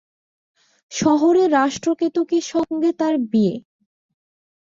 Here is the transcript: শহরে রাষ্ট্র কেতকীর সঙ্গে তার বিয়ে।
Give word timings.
শহরে 0.91 1.43
রাষ্ট্র 1.57 1.89
কেতকীর 1.95 2.45
সঙ্গে 2.53 2.89
তার 2.99 3.15
বিয়ে। 3.31 3.55